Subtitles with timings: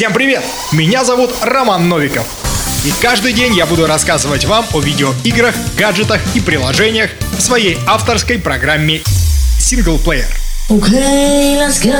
[0.00, 0.42] Всем привет!
[0.72, 2.26] Меня зовут Роман Новиков.
[2.86, 8.38] И каждый день я буду рассказывать вам о видеоиграх, гаджетах и приложениях в своей авторской
[8.38, 9.02] программе
[10.02, 10.24] Player.
[10.70, 11.92] Okay, let's go.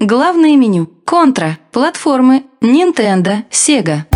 [0.00, 0.86] Главное меню.
[1.04, 1.56] Контра.
[1.70, 2.42] Платформы.
[2.60, 3.44] Nintendo.
[3.52, 4.06] Sega.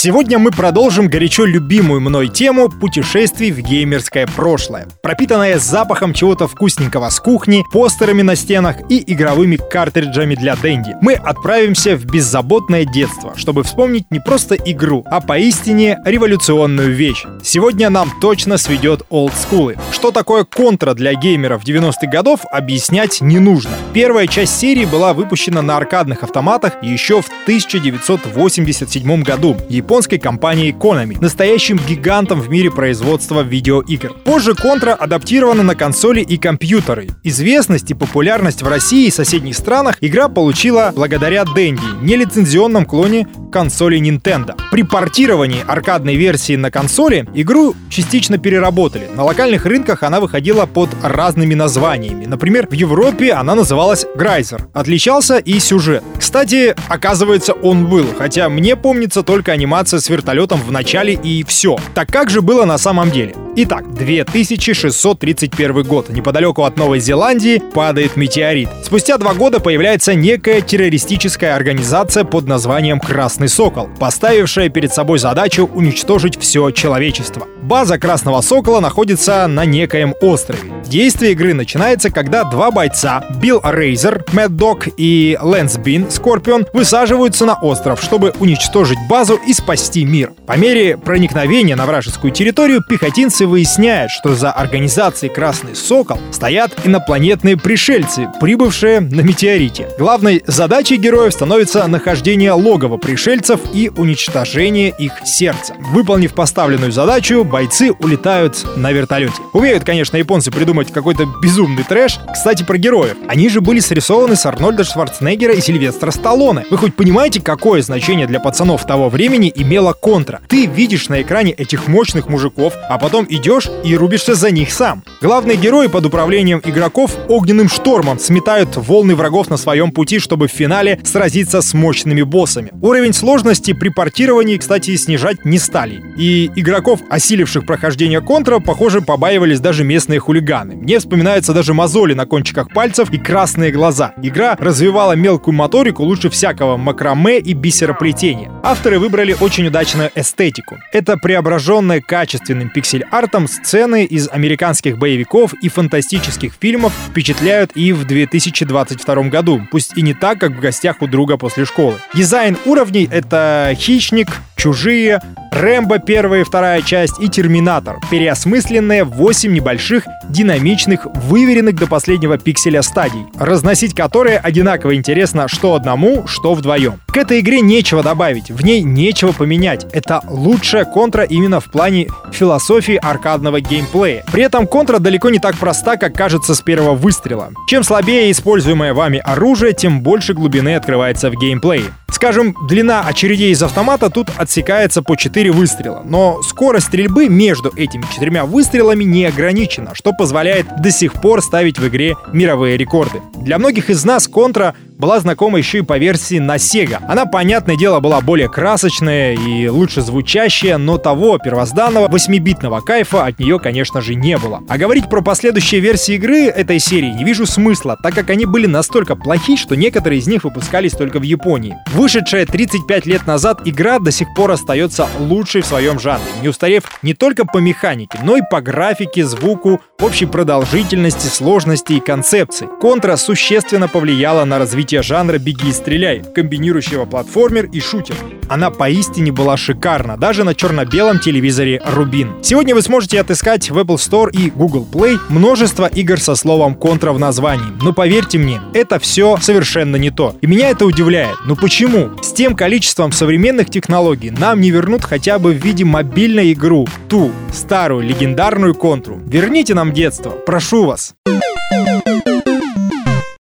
[0.00, 7.08] Сегодня мы продолжим горячо любимую мной тему путешествий в геймерское прошлое, пропитанное запахом чего-то вкусненького
[7.10, 10.94] с кухни, постерами на стенах и игровыми картриджами для Дэнди.
[11.00, 17.24] Мы отправимся в беззаботное детство, чтобы вспомнить не просто игру, а поистине революционную вещь.
[17.42, 19.78] Сегодня нам точно сведет олдскулы.
[19.90, 23.72] Что такое контра для геймеров 90-х годов, объяснять не нужно.
[23.94, 29.56] Первая часть серии была выпущена на аркадных автоматах еще в 1987 году
[29.88, 34.12] японской компанией Konami, настоящим гигантом в мире производства видеоигр.
[34.22, 37.08] Позже Contra адаптирована на консоли и компьютеры.
[37.24, 43.98] Известность и популярность в России и соседних странах игра получила благодаря Dendy, нелицензионном клоне консоли
[43.98, 44.54] Nintendo.
[44.70, 49.08] При портировании аркадной версии на консоли игру частично переработали.
[49.14, 52.26] На локальных рынках она выходила под разными названиями.
[52.26, 54.68] Например, в Европе она называлась Грайзер.
[54.72, 56.02] Отличался и сюжет.
[56.18, 61.78] Кстати, оказывается, он был, хотя мне помнится только анимация с вертолетом в начале и все.
[61.94, 63.34] Так как же было на самом деле?
[63.60, 66.10] Итак, 2631 год.
[66.10, 68.68] Неподалеку от Новой Зеландии падает метеорит.
[68.84, 75.68] Спустя два года появляется некая террористическая организация под названием Красный Сокол, поставившая перед собой задачу
[75.74, 77.48] уничтожить все человечество.
[77.60, 80.60] База Красного Сокола находится на некоем острове.
[80.86, 87.44] Действие игры начинается, когда два бойца, Билл Рейзер, Мэтт Дог и Лэнс Бин, Скорпион, высаживаются
[87.44, 90.32] на остров, чтобы уничтожить базу и спасти мир.
[90.46, 97.56] По мере проникновения на вражескую территорию пехотинцы выясняет, что за организацией «Красный Сокол» стоят инопланетные
[97.56, 99.88] пришельцы, прибывшие на метеорите.
[99.98, 105.74] Главной задачей героев становится нахождение логова пришельцев и уничтожение их сердца.
[105.92, 109.34] Выполнив поставленную задачу, бойцы улетают на вертолете.
[109.52, 112.18] Умеют, конечно, японцы придумать какой-то безумный трэш.
[112.32, 113.16] Кстати, про героев.
[113.28, 116.66] Они же были срисованы с Арнольда Шварценеггера и Сильвестра Сталлоне.
[116.70, 120.40] Вы хоть понимаете, какое значение для пацанов того времени имела контра?
[120.48, 125.02] Ты видишь на экране этих мощных мужиков, а потом идешь и рубишься за них сам.
[125.20, 130.52] Главные герои под управлением игроков огненным штормом сметают волны врагов на своем пути, чтобы в
[130.52, 132.70] финале сразиться с мощными боссами.
[132.80, 136.02] Уровень сложности при портировании, кстати, снижать не стали.
[136.16, 140.76] И игроков, осиливших прохождение контра, похоже, побаивались даже местные хулиганы.
[140.76, 144.14] Мне вспоминаются даже мозоли на кончиках пальцев и красные глаза.
[144.22, 148.50] Игра развивала мелкую моторику лучше всякого макраме и бисероплетения.
[148.62, 150.78] Авторы выбрали очень удачную эстетику.
[150.92, 158.06] Это преображенная качественным пиксель-арт артом сцены из американских боевиков и фантастических фильмов впечатляют и в
[158.06, 161.96] 2022 году, пусть и не так, как в гостях у друга после школы.
[162.14, 165.20] Дизайн уровней— это «Хищник», «Чужие»,
[165.52, 172.82] «Рэмбо» первая и вторая часть и «Терминатор», переосмысленные 8 небольших, динамичных, выверенных до последнего пикселя
[172.82, 177.00] стадий, разносить которые одинаково интересно что одному, что вдвоем.
[177.06, 179.86] К этой игре нечего добавить, в ней нечего поменять.
[179.92, 184.24] Это лучшая контра именно в плане философии аркадного геймплея.
[184.30, 187.50] При этом контра далеко не так проста, как кажется с первого выстрела.
[187.68, 191.84] Чем слабее используемое вами оружие, тем больше глубины открывается в геймплее.
[192.10, 198.02] Скажем, длина очередей из автомата тут отсекается по 4 выстрела, но скорость стрельбы между этими
[198.14, 203.20] четырьмя выстрелами не ограничена, что позволяет до сих пор ставить в игре мировые рекорды.
[203.36, 206.98] Для многих из нас контра была знакома еще и по версии на Sega.
[207.08, 213.38] Она, понятное дело, была более красочная и лучше звучащая, но того первозданного 8-битного кайфа от
[213.38, 214.62] нее, конечно же, не было.
[214.68, 218.66] А говорить про последующие версии игры этой серии не вижу смысла, так как они были
[218.66, 221.76] настолько плохи, что некоторые из них выпускались только в Японии.
[221.92, 226.82] Вышедшая 35 лет назад игра до сих пор остается лучшей в своем жанре, не устарев
[227.02, 232.68] не только по механике, но и по графике, звуку, общей продолжительности, сложности и концепции.
[232.80, 238.14] Контра существенно повлияла на развитие развития жанра «беги и стреляй», комбинирующего платформер и шутер.
[238.48, 242.42] Она поистине была шикарна, даже на черно-белом телевизоре Rubin.
[242.42, 247.12] Сегодня вы сможете отыскать в Apple Store и Google Play множество игр со словом «контра»
[247.12, 247.70] в названии.
[247.82, 250.34] Но поверьте мне, это все совершенно не то.
[250.40, 251.36] И меня это удивляет.
[251.44, 252.10] Но почему?
[252.22, 257.30] С тем количеством современных технологий нам не вернут хотя бы в виде мобильной игру, ту
[257.52, 259.20] старую легендарную контру.
[259.26, 261.14] Верните нам детство, прошу вас.